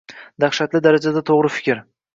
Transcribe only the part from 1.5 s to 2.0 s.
fikr